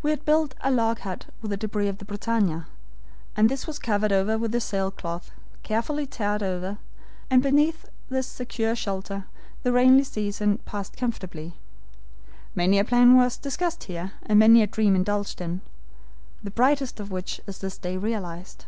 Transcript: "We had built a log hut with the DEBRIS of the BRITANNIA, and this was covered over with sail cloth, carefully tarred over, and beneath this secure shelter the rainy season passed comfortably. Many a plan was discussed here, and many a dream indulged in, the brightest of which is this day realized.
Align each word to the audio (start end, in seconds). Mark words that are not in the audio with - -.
"We 0.00 0.08
had 0.08 0.24
built 0.24 0.54
a 0.62 0.70
log 0.70 1.00
hut 1.00 1.26
with 1.42 1.50
the 1.50 1.58
DEBRIS 1.58 1.90
of 1.90 1.98
the 1.98 2.06
BRITANNIA, 2.06 2.64
and 3.36 3.50
this 3.50 3.66
was 3.66 3.78
covered 3.78 4.10
over 4.10 4.38
with 4.38 4.58
sail 4.62 4.90
cloth, 4.90 5.32
carefully 5.62 6.06
tarred 6.06 6.42
over, 6.42 6.78
and 7.28 7.42
beneath 7.42 7.90
this 8.08 8.26
secure 8.26 8.74
shelter 8.74 9.26
the 9.62 9.70
rainy 9.70 10.02
season 10.04 10.60
passed 10.64 10.96
comfortably. 10.96 11.56
Many 12.54 12.78
a 12.78 12.86
plan 12.86 13.16
was 13.18 13.36
discussed 13.36 13.84
here, 13.84 14.12
and 14.22 14.38
many 14.38 14.62
a 14.62 14.66
dream 14.66 14.96
indulged 14.96 15.42
in, 15.42 15.60
the 16.42 16.50
brightest 16.50 16.98
of 16.98 17.10
which 17.10 17.38
is 17.46 17.58
this 17.58 17.76
day 17.76 17.98
realized. 17.98 18.64